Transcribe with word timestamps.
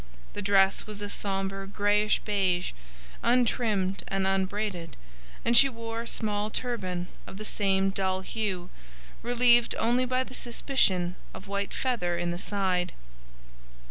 The 0.33 0.41
dress 0.41 0.87
was 0.87 0.99
a 0.99 1.11
sombre 1.11 1.67
greyish 1.67 2.17
beige, 2.25 2.71
untrimmed 3.21 4.03
and 4.07 4.25
unbraided, 4.25 4.97
and 5.45 5.55
she 5.55 5.69
wore 5.69 6.01
a 6.01 6.07
small 6.07 6.49
turban 6.49 7.07
of 7.27 7.37
the 7.37 7.45
same 7.45 7.91
dull 7.91 8.21
hue, 8.21 8.71
relieved 9.21 9.75
only 9.77 10.05
by 10.05 10.21
a 10.21 10.33
suspicion 10.33 11.17
of 11.35 11.47
white 11.47 11.71
feather 11.71 12.17
in 12.17 12.31
the 12.31 12.39
side. 12.39 12.93